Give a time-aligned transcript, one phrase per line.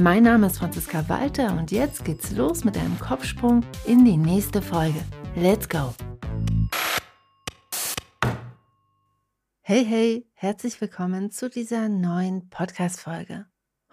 [0.00, 4.62] Mein Name ist Franziska Walter und jetzt geht's los mit einem Kopfsprung in die nächste
[4.62, 5.00] Folge.
[5.34, 5.92] Let's go!
[9.60, 13.46] Hey, hey, herzlich willkommen zu dieser neuen Podcast-Folge.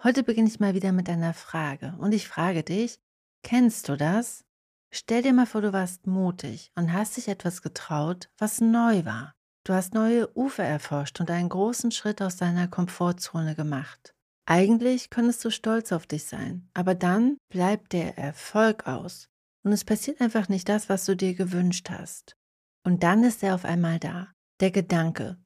[0.04, 3.00] Heute beginne ich mal wieder mit einer Frage und ich frage dich,
[3.42, 4.44] kennst du das?
[4.92, 9.34] Stell dir mal vor, du warst mutig und hast dich etwas getraut, was neu war.
[9.64, 14.15] Du hast neue Ufer erforscht und einen großen Schritt aus deiner Komfortzone gemacht.
[14.48, 19.28] Eigentlich könntest du stolz auf dich sein, aber dann bleibt der Erfolg aus
[19.64, 22.36] und es passiert einfach nicht das, was du dir gewünscht hast.
[22.84, 25.36] Und dann ist er auf einmal da, der Gedanke,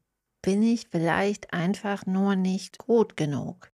[0.43, 3.71] bin ich vielleicht einfach nur nicht gut genug?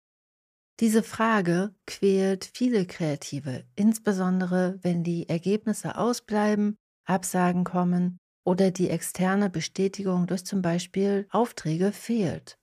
[0.82, 9.50] Diese Frage quält viele Kreative, insbesondere wenn die Ergebnisse ausbleiben, Absagen kommen oder die externe
[9.50, 12.58] Bestätigung durch zum Beispiel Aufträge fehlt.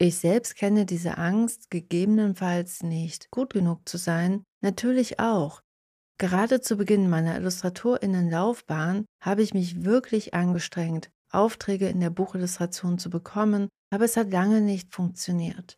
[0.00, 5.60] Ich selbst kenne diese Angst, gegebenenfalls nicht gut genug zu sein, natürlich auch.
[6.20, 13.10] Gerade zu Beginn meiner Illustratorinnenlaufbahn habe ich mich wirklich angestrengt, Aufträge in der Buchillustration zu
[13.10, 15.76] bekommen, aber es hat lange nicht funktioniert.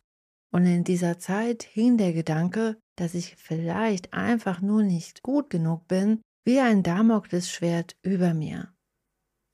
[0.53, 5.87] Und in dieser Zeit hing der Gedanke, dass ich vielleicht einfach nur nicht gut genug
[5.87, 8.73] bin, wie ein Damoklesschwert über mir.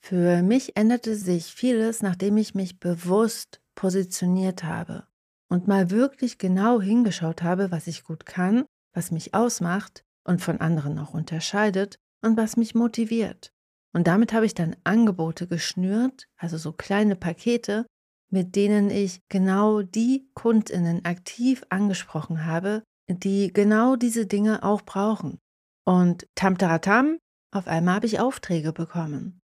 [0.03, 5.07] Für mich änderte sich vieles, nachdem ich mich bewusst positioniert habe
[5.49, 10.59] und mal wirklich genau hingeschaut habe, was ich gut kann, was mich ausmacht und von
[10.59, 13.53] anderen auch unterscheidet und was mich motiviert.
[13.93, 17.85] Und damit habe ich dann Angebote geschnürt, also so kleine Pakete,
[18.29, 25.37] mit denen ich genau die Kundinnen aktiv angesprochen habe, die genau diese Dinge auch brauchen.
[25.85, 27.19] Und tamtaratam,
[27.51, 29.39] auf einmal habe ich Aufträge bekommen.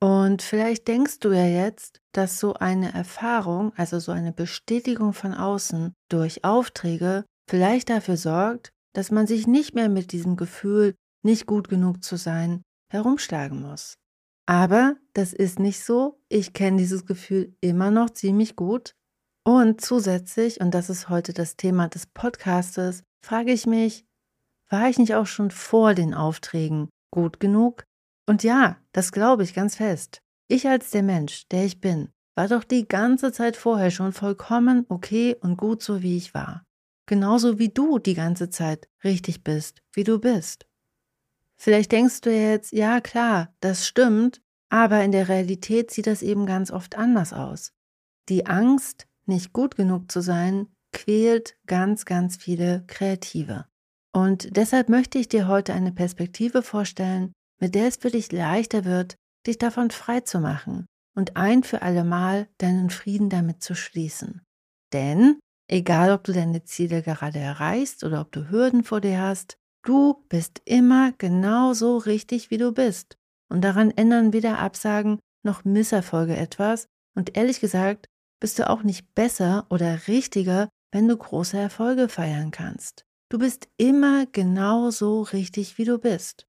[0.00, 5.34] Und vielleicht denkst du ja jetzt, dass so eine Erfahrung, also so eine Bestätigung von
[5.34, 10.94] außen durch Aufträge, vielleicht dafür sorgt, dass man sich nicht mehr mit diesem Gefühl,
[11.24, 13.94] nicht gut genug zu sein, herumschlagen muss.
[14.46, 16.20] Aber das ist nicht so.
[16.28, 18.92] Ich kenne dieses Gefühl immer noch ziemlich gut.
[19.44, 24.04] Und zusätzlich, und das ist heute das Thema des Podcastes, frage ich mich,
[24.70, 27.84] war ich nicht auch schon vor den Aufträgen gut genug?
[28.28, 30.20] Und ja, das glaube ich ganz fest.
[30.48, 34.84] Ich als der Mensch, der ich bin, war doch die ganze Zeit vorher schon vollkommen
[34.90, 36.66] okay und gut so, wie ich war.
[37.06, 40.66] Genauso wie du die ganze Zeit richtig bist, wie du bist.
[41.56, 46.44] Vielleicht denkst du jetzt, ja klar, das stimmt, aber in der Realität sieht das eben
[46.44, 47.72] ganz oft anders aus.
[48.28, 53.64] Die Angst, nicht gut genug zu sein, quält ganz, ganz viele Kreative.
[54.12, 58.84] Und deshalb möchte ich dir heute eine Perspektive vorstellen, mit der es für dich leichter
[58.84, 60.86] wird, dich davon frei zu machen
[61.16, 64.42] und ein für alle Mal deinen Frieden damit zu schließen.
[64.92, 65.38] Denn,
[65.70, 69.58] egal ob du deine Ziele gerade erreichst oder ob du Hürden vor dir hast,
[69.88, 73.16] Du bist immer genau so richtig, wie du bist.
[73.50, 76.88] Und daran ändern weder Absagen noch Misserfolge etwas.
[77.16, 78.06] Und ehrlich gesagt,
[78.40, 83.04] bist du auch nicht besser oder richtiger, wenn du große Erfolge feiern kannst.
[83.30, 86.46] Du bist immer genau so richtig, wie du bist.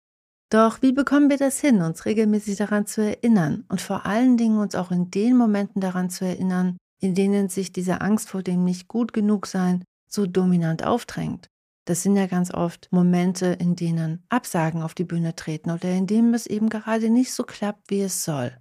[0.50, 4.58] Doch wie bekommen wir das hin, uns regelmäßig daran zu erinnern und vor allen Dingen
[4.58, 8.64] uns auch in den Momenten daran zu erinnern, in denen sich diese Angst vor dem
[8.64, 11.50] nicht gut genug sein so dominant aufdrängt?
[11.86, 16.08] Das sind ja ganz oft Momente, in denen Absagen auf die Bühne treten oder in
[16.08, 18.58] denen es eben gerade nicht so klappt, wie es soll.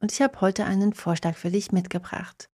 [0.00, 2.48] Und ich habe heute einen Vorschlag für dich mitgebracht.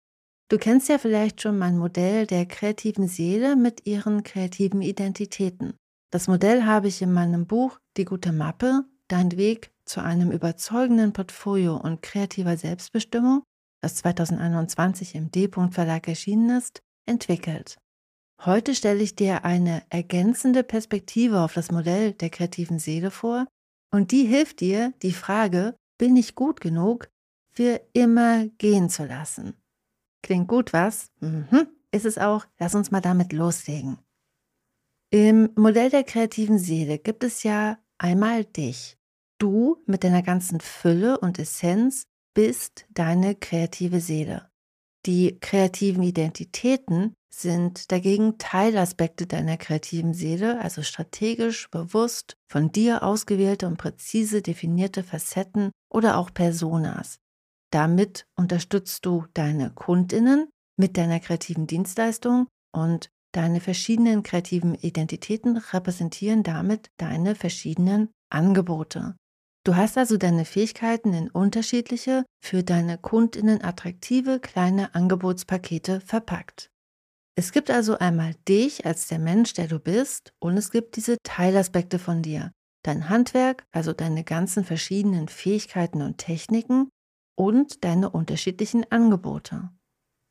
[0.49, 5.75] Du kennst ja vielleicht schon mein Modell der kreativen Seele mit ihren kreativen Identitäten.
[6.15, 11.13] Das Modell habe ich in meinem Buch Die gute Mappe, Dein Weg zu einem überzeugenden
[11.13, 13.43] Portfolio und kreativer Selbstbestimmung,
[13.83, 17.79] das 2021 im D-Punkt Verlag erschienen ist, entwickelt.
[18.45, 23.49] Heute stelle ich dir eine ergänzende Perspektive auf das Modell der kreativen Seele vor
[23.91, 27.09] und die hilft dir, die Frage, bin ich gut genug,
[27.51, 29.55] für immer gehen zu lassen.
[30.23, 31.11] Klingt gut, was?
[31.19, 32.47] Mhm, ist es auch.
[32.61, 33.99] Lass uns mal damit loslegen.
[35.15, 38.99] Im Modell der kreativen Seele gibt es ja einmal dich.
[39.39, 42.03] Du mit deiner ganzen Fülle und Essenz
[42.35, 44.51] bist deine kreative Seele.
[45.07, 53.69] Die kreativen Identitäten sind dagegen Teilaspekte deiner kreativen Seele, also strategisch, bewusst, von dir ausgewählte
[53.69, 57.21] und präzise definierte Facetten oder auch Personas.
[57.71, 66.43] Damit unterstützt du deine Kundinnen mit deiner kreativen Dienstleistung und deine verschiedenen kreativen Identitäten repräsentieren
[66.43, 69.17] damit deine verschiedenen Angebote.
[69.65, 76.71] Du hast also deine Fähigkeiten in unterschiedliche, für deine Kundinnen attraktive kleine Angebotspakete verpackt.
[77.37, 81.17] Es gibt also einmal dich als der Mensch, der du bist, und es gibt diese
[81.25, 82.53] Teilaspekte von dir.
[82.85, 86.91] Dein Handwerk, also deine ganzen verschiedenen Fähigkeiten und Techniken
[87.37, 89.71] und deine unterschiedlichen Angebote.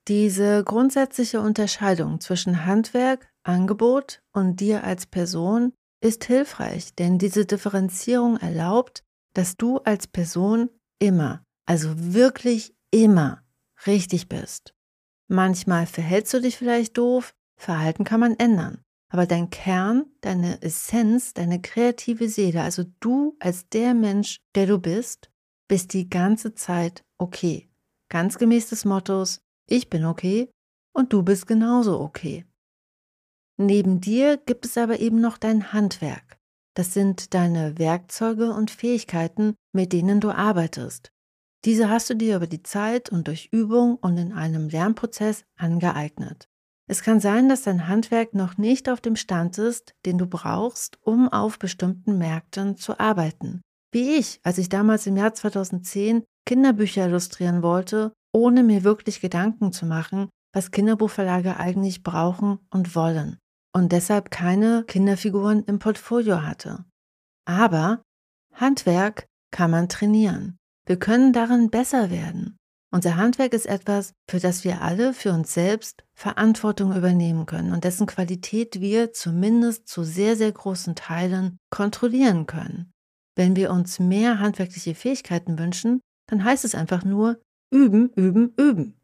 [0.08, 8.38] Diese grundsätzliche Unterscheidung zwischen Handwerk, Angebot und dir als Person ist hilfreich, denn diese Differenzierung
[8.38, 9.04] erlaubt,
[9.34, 10.70] dass du als Person
[11.00, 13.44] immer, also wirklich immer
[13.88, 14.74] richtig bist.
[15.30, 18.84] Manchmal verhältst du dich vielleicht doof, Verhalten kann man ändern.
[19.10, 24.80] Aber dein Kern, deine Essenz, deine kreative Seele, also du als der Mensch, der du
[24.80, 25.30] bist,
[25.70, 27.70] bist die ganze Zeit okay.
[28.10, 30.50] Ganz gemäß des Mottos, ich bin okay
[30.94, 32.46] und du bist genauso okay.
[33.58, 36.38] Neben dir gibt es aber eben noch dein Handwerk.
[36.76, 41.12] Das sind deine Werkzeuge und Fähigkeiten, mit denen du arbeitest.
[41.66, 46.50] Diese hast du dir über die Zeit und durch Übung und in einem Lernprozess angeeignet.
[46.90, 50.98] Es kann sein, dass dein Handwerk noch nicht auf dem Stand ist, den du brauchst,
[51.02, 53.62] um auf bestimmten Märkten zu arbeiten.
[53.94, 59.72] Wie ich, als ich damals im Jahr 2010 Kinderbücher illustrieren wollte, ohne mir wirklich Gedanken
[59.72, 63.38] zu machen, was Kinderbuchverlage eigentlich brauchen und wollen
[63.74, 66.86] und deshalb keine Kinderfiguren im Portfolio hatte.
[67.46, 68.04] Aber
[68.54, 70.58] Handwerk kann man trainieren.
[70.86, 72.58] Wir können darin besser werden.
[72.92, 77.84] Unser Handwerk ist etwas, für das wir alle für uns selbst Verantwortung übernehmen können und
[77.84, 82.92] dessen Qualität wir zumindest zu sehr, sehr großen Teilen kontrollieren können.
[83.36, 87.42] Wenn wir uns mehr handwerkliche Fähigkeiten wünschen, dann heißt es einfach nur
[87.74, 89.00] üben, üben, üben.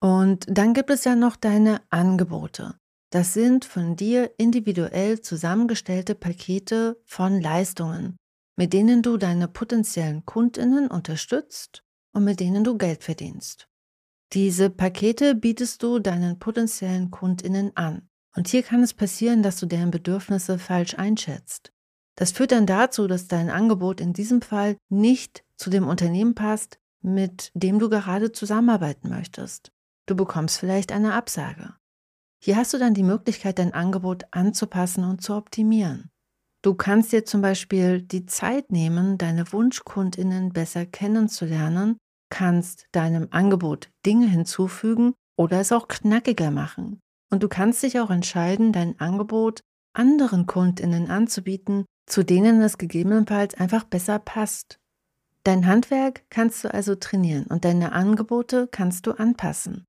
[0.00, 2.74] Und dann gibt es ja noch deine Angebote.
[3.10, 8.16] Das sind von dir individuell zusammengestellte Pakete von Leistungen,
[8.56, 13.68] mit denen du deine potenziellen Kundinnen unterstützt und mit denen du Geld verdienst.
[14.32, 18.08] Diese Pakete bietest du deinen potenziellen Kundinnen an.
[18.36, 21.72] Und hier kann es passieren, dass du deren Bedürfnisse falsch einschätzt.
[22.16, 26.78] Das führt dann dazu, dass dein Angebot in diesem Fall nicht zu dem Unternehmen passt,
[27.04, 29.72] mit dem du gerade zusammenarbeiten möchtest.
[30.06, 31.74] Du bekommst vielleicht eine Absage.
[32.42, 36.10] Hier hast du dann die Möglichkeit, dein Angebot anzupassen und zu optimieren.
[36.62, 41.98] Du kannst dir zum Beispiel die Zeit nehmen, deine Wunschkundinnen besser kennenzulernen,
[42.30, 47.00] kannst deinem Angebot Dinge hinzufügen oder es auch knackiger machen.
[47.30, 49.60] Und du kannst dich auch entscheiden, dein Angebot
[49.94, 54.78] anderen Kundinnen anzubieten, zu denen es gegebenenfalls einfach besser passt.
[55.44, 59.84] Dein Handwerk kannst du also trainieren und deine Angebote kannst du anpassen.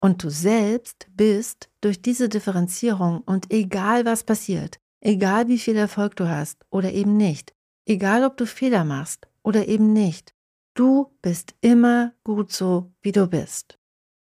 [0.00, 6.16] Und du selbst bist durch diese Differenzierung und egal was passiert, Egal wie viel Erfolg
[6.16, 7.52] du hast oder eben nicht,
[7.84, 10.32] egal ob du Fehler machst oder eben nicht,
[10.72, 13.78] du bist immer gut so, wie du bist.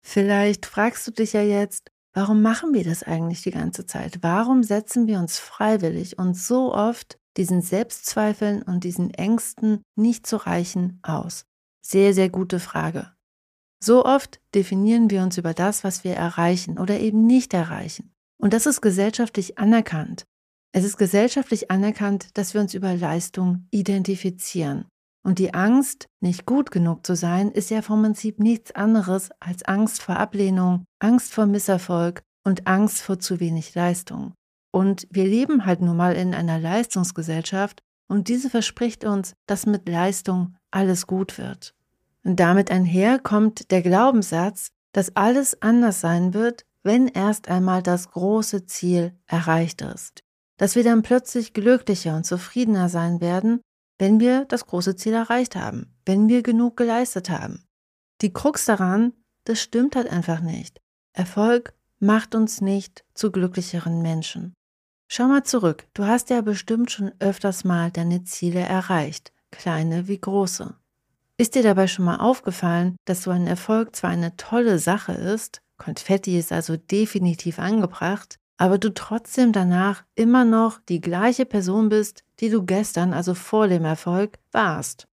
[0.01, 4.19] Vielleicht fragst du dich ja jetzt, warum machen wir das eigentlich die ganze Zeit?
[4.21, 10.37] Warum setzen wir uns freiwillig und so oft diesen Selbstzweifeln und diesen Ängsten nicht zu
[10.37, 11.45] reichen aus?
[11.85, 13.11] Sehr, sehr gute Frage.
[13.83, 18.13] So oft definieren wir uns über das, was wir erreichen oder eben nicht erreichen.
[18.39, 20.25] Und das ist gesellschaftlich anerkannt.
[20.73, 24.85] Es ist gesellschaftlich anerkannt, dass wir uns über Leistung identifizieren.
[25.23, 29.63] Und die Angst, nicht gut genug zu sein, ist ja vom Prinzip nichts anderes als
[29.63, 34.33] Angst vor Ablehnung, Angst vor Misserfolg und Angst vor zu wenig Leistung.
[34.71, 39.87] Und wir leben halt nun mal in einer Leistungsgesellschaft und diese verspricht uns, dass mit
[39.87, 41.73] Leistung alles gut wird.
[42.23, 48.09] Und damit einher kommt der Glaubenssatz, dass alles anders sein wird, wenn erst einmal das
[48.11, 50.23] große Ziel erreicht ist
[50.61, 53.61] dass wir dann plötzlich glücklicher und zufriedener sein werden,
[53.97, 57.65] wenn wir das große Ziel erreicht haben, wenn wir genug geleistet haben.
[58.21, 59.13] Die Krux daran,
[59.45, 60.79] das stimmt halt einfach nicht.
[61.13, 64.53] Erfolg macht uns nicht zu glücklicheren Menschen.
[65.13, 70.17] Schau mal zurück, du hast ja bestimmt schon öfters mal deine Ziele erreicht, kleine wie
[70.17, 70.73] große.
[71.35, 75.61] Ist dir dabei schon mal aufgefallen, dass so ein Erfolg zwar eine tolle Sache ist,
[75.77, 82.23] Konfetti ist also definitiv angebracht, aber du trotzdem danach immer noch die gleiche Person bist,
[82.39, 85.09] die du gestern, also vor dem Erfolg, warst.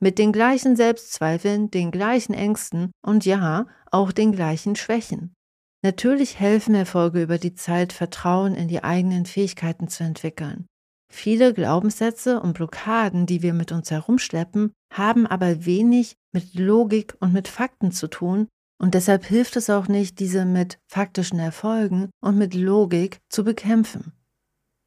[0.00, 5.34] mit den gleichen Selbstzweifeln, den gleichen Ängsten und ja, auch den gleichen Schwächen.
[5.82, 10.66] Natürlich helfen Erfolge über die Zeit, Vertrauen in die eigenen Fähigkeiten zu entwickeln.
[11.12, 17.32] Viele Glaubenssätze und Blockaden, die wir mit uns herumschleppen, haben aber wenig mit Logik und
[17.32, 18.48] mit Fakten zu tun
[18.82, 24.12] und deshalb hilft es auch nicht, diese mit faktischen Erfolgen und mit Logik zu bekämpfen.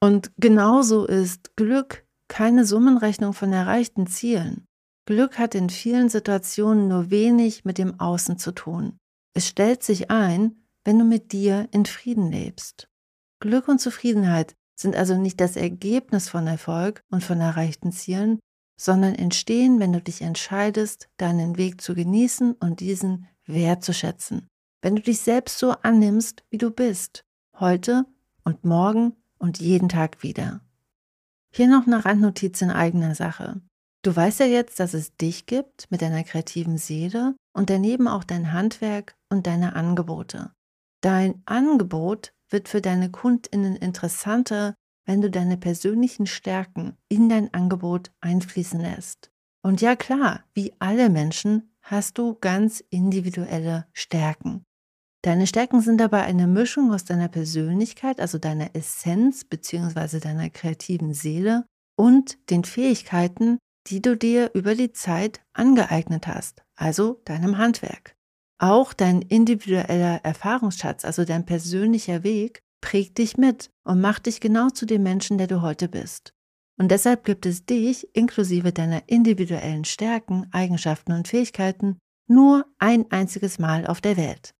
[0.01, 4.65] Und genauso ist Glück keine Summenrechnung von erreichten Zielen.
[5.05, 8.97] Glück hat in vielen Situationen nur wenig mit dem Außen zu tun.
[9.33, 12.87] Es stellt sich ein, wenn du mit dir in Frieden lebst.
[13.39, 18.39] Glück und Zufriedenheit sind also nicht das Ergebnis von Erfolg und von erreichten Zielen,
[18.77, 24.47] sondern entstehen, wenn du dich entscheidest, deinen Weg zu genießen und diesen wertzuschätzen.
[24.81, 27.23] Wenn du dich selbst so annimmst, wie du bist,
[27.59, 28.05] heute
[28.43, 30.61] und morgen und jeden Tag wieder.
[31.51, 33.61] Hier noch eine Randnotiz in eigener Sache.
[34.01, 38.23] Du weißt ja jetzt, dass es dich gibt mit deiner kreativen Seele und daneben auch
[38.23, 40.54] dein Handwerk und deine Angebote.
[41.05, 44.73] Dein Angebot wird für deine Kundinnen interessanter,
[45.05, 49.29] wenn du deine persönlichen Stärken in dein Angebot einfließen lässt.
[49.61, 54.63] Und ja klar, wie alle Menschen hast du ganz individuelle Stärken.
[55.21, 60.19] Deine Stärken sind dabei eine Mischung aus deiner Persönlichkeit, also deiner Essenz bzw.
[60.19, 67.21] deiner kreativen Seele und den Fähigkeiten, die du dir über die Zeit angeeignet hast, also
[67.25, 68.15] deinem Handwerk.
[68.57, 74.69] Auch dein individueller Erfahrungsschatz, also dein persönlicher Weg, prägt dich mit und macht dich genau
[74.69, 76.33] zu dem Menschen, der du heute bist.
[76.77, 81.97] Und deshalb gibt es dich, inklusive deiner individuellen Stärken, Eigenschaften und Fähigkeiten,
[82.27, 84.53] nur ein einziges Mal auf der Welt.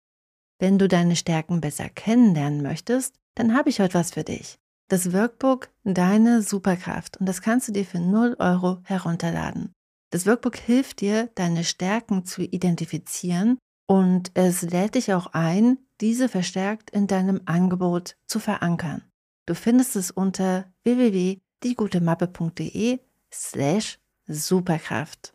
[0.60, 4.56] Wenn du deine Stärken besser kennenlernen möchtest, dann habe ich heute was für dich.
[4.90, 9.74] Das Workbook Deine Superkraft und das kannst du dir für 0 Euro herunterladen.
[10.12, 16.28] Das Workbook hilft dir, deine Stärken zu identifizieren und es lädt dich auch ein, diese
[16.30, 19.04] verstärkt in deinem Angebot zu verankern.
[19.46, 23.00] Du findest es unter www.diegutemappe.de
[23.32, 25.34] slash Superkraft.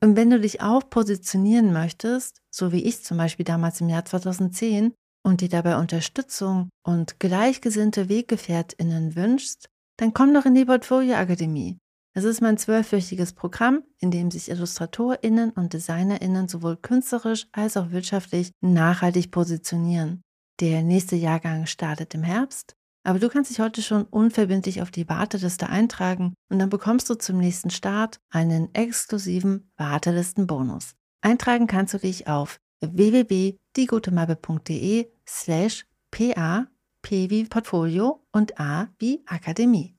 [0.00, 4.04] Und wenn du dich auch positionieren möchtest, so wie ich zum Beispiel damals im Jahr
[4.04, 11.16] 2010, und dir dabei Unterstützung und gleichgesinnte WeggefährtInnen wünschst, dann komm doch in die Portfolio
[11.16, 11.78] Akademie.
[12.14, 17.90] Es ist mein zwölfwöchiges Programm, in dem sich IllustratorInnen und DesignerInnen sowohl künstlerisch als auch
[17.90, 20.22] wirtschaftlich nachhaltig positionieren.
[20.60, 22.74] Der nächste Jahrgang startet im Herbst,
[23.04, 27.14] aber du kannst dich heute schon unverbindlich auf die Warteliste eintragen und dann bekommst du
[27.14, 30.96] zum nächsten Start einen exklusiven Wartelistenbonus.
[31.20, 36.66] Eintragen kannst du dich auf www.diegutemappe.de slash pa,
[37.02, 39.94] p wie Portfolio und a wie Akademie.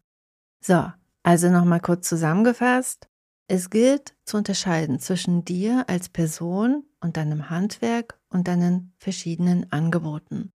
[0.61, 0.91] So,
[1.23, 3.07] also nochmal kurz zusammengefasst.
[3.47, 10.51] Es gilt zu unterscheiden zwischen dir als Person und deinem Handwerk und deinen verschiedenen Angeboten.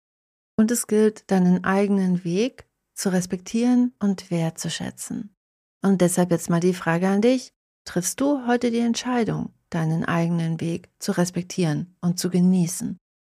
[0.57, 5.35] Und es gilt, deinen eigenen Weg zu respektieren und wertzuschätzen.
[5.81, 7.53] Und deshalb jetzt mal die Frage an dich.
[7.83, 12.97] Triffst du heute die Entscheidung, deinen eigenen Weg zu respektieren und zu genießen?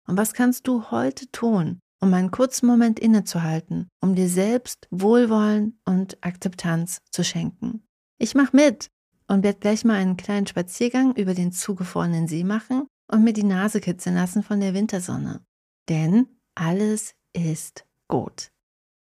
[0.09, 5.81] Und was kannst du heute tun, um einen kurzen Moment innezuhalten, um dir selbst Wohlwollen
[5.85, 7.85] und Akzeptanz zu schenken.
[8.19, 8.91] Ich mach mit
[9.29, 13.45] und werde gleich mal einen kleinen Spaziergang über den zugefrorenen See machen und mir die
[13.45, 15.45] Nase kitzeln lassen von der Wintersonne.
[15.89, 18.51] Denn alles ist gut.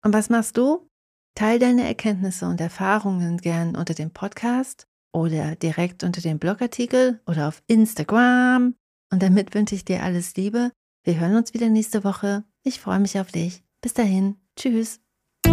[0.03, 0.87] Und was machst du?
[1.35, 7.49] Teil deine Erkenntnisse und Erfahrungen gern unter dem Podcast oder direkt unter dem Blogartikel oder
[7.49, 8.75] auf Instagram.
[9.11, 10.71] Und damit wünsche ich dir alles Liebe.
[11.03, 12.43] Wir hören uns wieder nächste Woche.
[12.67, 13.63] Ich freue mich auf dich.
[13.81, 14.35] Bis dahin.
[14.57, 14.99] Tschüss.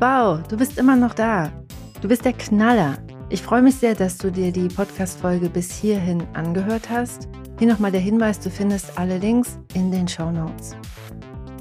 [0.00, 1.52] wow, du bist immer noch da.
[2.00, 2.96] Du bist der Knaller.
[3.28, 7.28] Ich freue mich sehr, dass du dir die Podcast-Folge bis hierhin angehört hast.
[7.58, 10.74] Hier nochmal der Hinweis, du findest alle Links in den Show Notes.